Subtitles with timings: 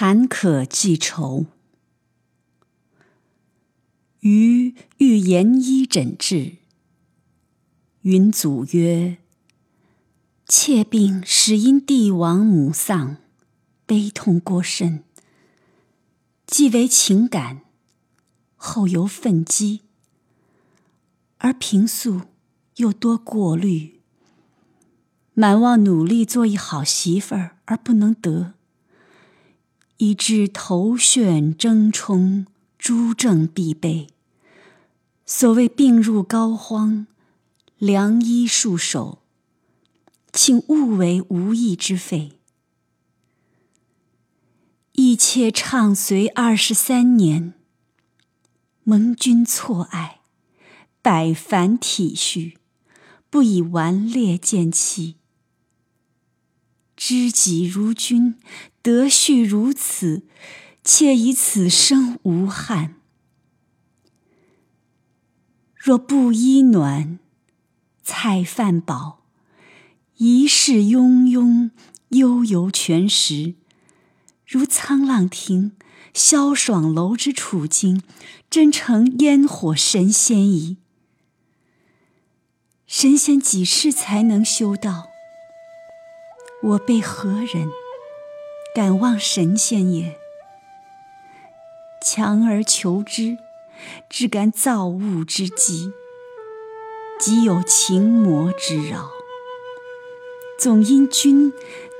[0.00, 1.46] 坎坷记愁。
[4.20, 6.58] 余欲研医诊治，
[8.02, 9.18] 云祖曰
[10.46, 13.16] ：“妾病始因帝王母丧，
[13.86, 15.02] 悲痛过甚，
[16.46, 17.62] 既为情感，
[18.54, 19.80] 后由愤激，
[21.38, 22.20] 而平素
[22.76, 23.98] 又多过虑，
[25.34, 28.54] 满望努力做一好媳妇儿，而不能得，
[29.98, 32.46] 以致头眩争冲。”
[32.78, 34.06] 诸症必备。
[35.26, 37.06] 所谓病入膏肓，
[37.76, 39.18] 良医束手，
[40.32, 42.38] 请勿为无益之费。
[44.92, 47.52] 一妾畅随二十三年，
[48.84, 50.20] 蒙君错爱，
[51.02, 52.54] 百凡体恤，
[53.28, 55.16] 不以顽劣见弃。
[56.96, 58.36] 知己如君，
[58.88, 60.22] 德恤如此。
[60.82, 62.94] 妾以此生无憾。
[65.76, 67.18] 若布衣暖，
[68.02, 69.26] 菜饭饱，
[70.16, 71.70] 一世庸庸，
[72.08, 73.56] 悠游泉石，
[74.46, 75.72] 如沧浪亭、
[76.14, 78.02] 萧爽楼之处境，
[78.48, 80.78] 真成烟火神仙矣。
[82.86, 85.08] 神仙几世才能修道？
[86.62, 87.68] 我辈何人
[88.78, 90.14] 敢望神仙也？
[92.00, 93.36] 强而求之，
[94.08, 95.92] 只感造物之极，
[97.18, 99.10] 即有情魔之扰。
[100.60, 101.52] 总因君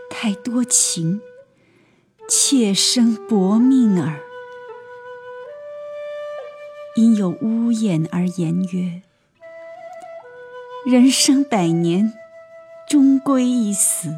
[0.09, 1.21] 太多情，
[2.29, 4.21] 妾生薄命耳。
[6.95, 9.03] 因有呜咽而言曰
[10.87, 12.13] ：“人生百年，
[12.89, 14.15] 终归一死。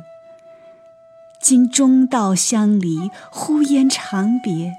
[1.41, 4.75] 今中道相离，忽焉长别。”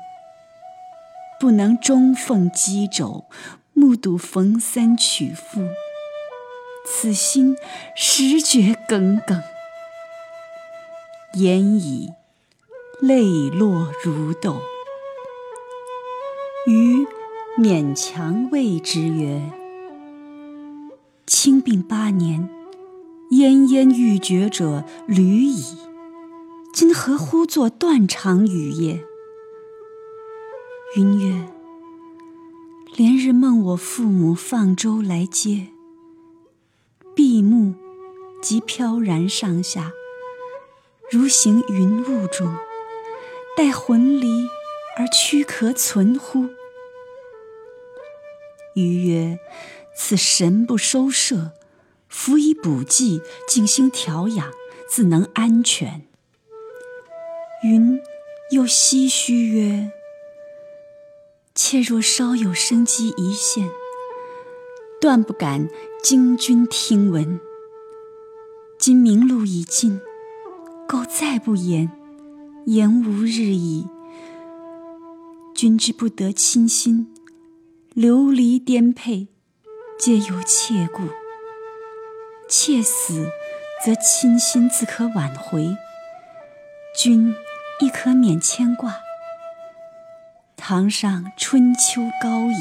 [1.39, 3.25] 不能终奉箕帚，
[3.73, 5.61] 目睹冯三娶妇，
[6.85, 7.57] 此心
[7.95, 9.41] 实觉耿耿。
[11.33, 12.13] 言已，
[12.99, 14.61] 泪落如豆。
[16.67, 17.07] 余
[17.57, 19.41] 勉强谓之曰
[21.25, 22.47] ：“卿病八年，
[23.31, 25.75] 奄奄欲绝者屡矣，
[26.81, 29.05] 今何忽作断肠雨也？”
[30.97, 31.47] 云曰
[32.97, 35.67] ：“连日梦我父母放舟来接，
[37.15, 37.75] 闭目
[38.41, 39.91] 即飘然上下，
[41.11, 42.51] 如行云雾中。
[43.55, 44.47] 待魂离
[44.97, 46.47] 而躯壳存乎？”
[48.73, 49.37] 余曰
[49.95, 51.51] ：“此神不收摄，
[52.09, 54.51] 辅以补剂，静心调养，
[54.89, 56.07] 自能安全。”
[57.63, 58.01] 云
[58.49, 59.91] 又唏嘘曰。
[61.53, 63.69] 妾若稍有生机一现，
[64.99, 65.69] 断不敢
[66.01, 67.39] 惊君听闻。
[68.79, 70.01] 今明路已尽，
[70.87, 71.91] 苟再不言，
[72.65, 73.85] 言无日矣。
[75.53, 77.13] 君之不得亲心，
[77.93, 79.27] 流离颠沛，
[79.99, 81.03] 皆由妾故。
[82.49, 83.29] 妾死，
[83.85, 85.77] 则亲心自可挽回，
[86.97, 87.35] 君
[87.81, 89.01] 亦可免牵挂。
[90.55, 92.55] 堂上春秋高矣，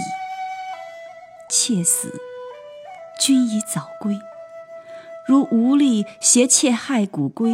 [1.51, 2.19] 妾死，
[3.21, 4.19] 君已早归。
[5.27, 7.53] 如无力携妾害骨归，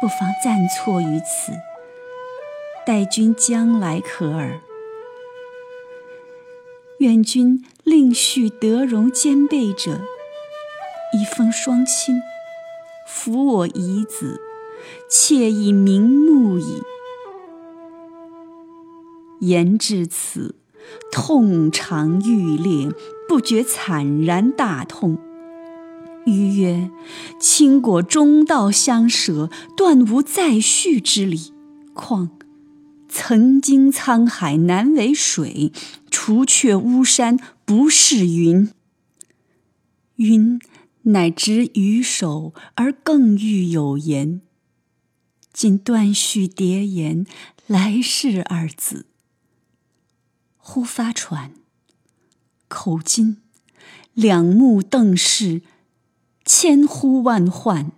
[0.00, 1.52] 不妨暂错于此，
[2.86, 4.60] 待君将来可耳。
[7.00, 10.00] 愿君另续德容兼备者，
[11.12, 12.22] 一封双亲，
[13.06, 14.40] 抚我遗子，
[15.08, 16.82] 妾已瞑目矣。
[19.40, 20.54] 言至此，
[21.12, 22.90] 痛肠欲裂，
[23.28, 25.18] 不觉惨然大痛。
[26.24, 26.90] 余曰
[27.38, 31.52] ：“卿果中道相舍，断无再续之理。
[31.92, 32.30] 况
[33.08, 35.70] 曾经沧海难为水，
[36.10, 38.70] 除却巫山不是云。
[40.16, 40.58] 云
[41.02, 44.40] 乃执鱼手，而更欲有言。
[45.54, 47.24] 今断续叠言，
[47.68, 49.06] 来世二字。”
[50.58, 51.54] 忽发喘，
[52.66, 53.36] 口津，
[54.14, 55.62] 两目瞪视，
[56.44, 57.92] 千呼万唤，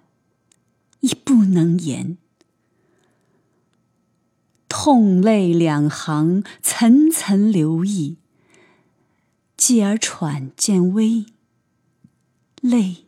[1.01, 2.19] 亦不能言。
[4.69, 8.19] 痛泪两行，层层流溢。
[9.57, 11.25] 继而喘渐微，
[12.61, 13.07] 泪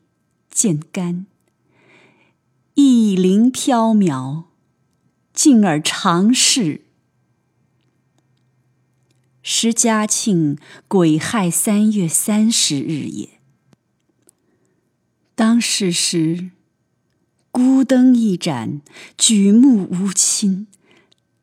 [0.51, 1.27] 渐干，
[2.81, 4.45] 意灵飘渺，
[5.35, 6.83] 敬而长逝。
[9.43, 13.41] 时嘉庆癸亥三月三十日也。
[15.35, 16.51] 当世时，
[17.51, 18.81] 孤灯一盏，
[19.17, 20.69] 举目无亲，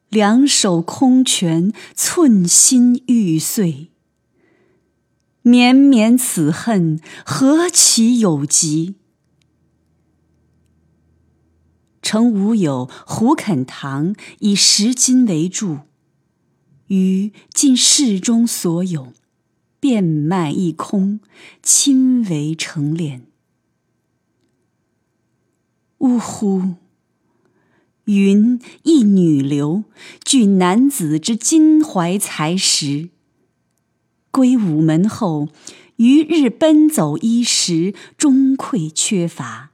[0.08, 3.90] 两手空拳，寸心欲碎。
[5.42, 8.96] 绵绵此恨，何其有极！
[12.16, 15.80] 曾吾友胡肯堂以十金为柱。
[16.88, 19.12] 余尽世中所有，
[19.82, 21.20] 变卖一空，
[21.62, 23.24] 亲为成殓。
[25.98, 26.76] 呜呼！
[28.06, 29.84] 云一女流，
[30.24, 33.10] 具男子之襟怀才识。
[34.32, 35.50] 归午门后，
[35.98, 39.72] 余日奔走衣食，终愧缺乏。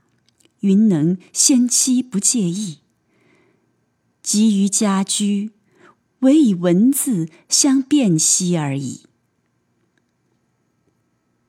[0.61, 2.79] 云能先妻不介意？
[4.23, 5.51] 及于家居。
[6.21, 9.07] 唯以文字相辨析而已。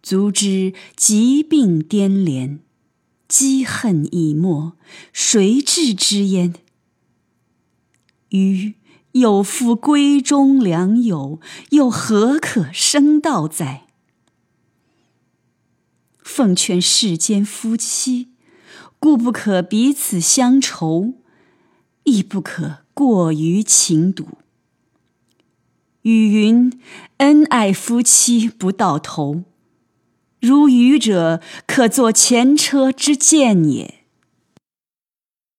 [0.02, 2.60] 足知疾病颠连，
[3.28, 4.72] 积恨已没，
[5.12, 6.54] 谁治之焉？
[8.30, 8.72] 余
[9.12, 11.38] 有负闺中良友，
[11.68, 13.86] 又何可生道哉？
[16.22, 18.31] 奉劝世间夫妻，
[19.02, 21.14] 故不可彼此相仇，
[22.04, 24.28] 亦不可过于情笃。
[26.02, 26.80] 语云
[27.18, 29.42] ：“恩爱夫妻不到头，
[30.40, 34.01] 如愚者可作前车之鉴也。”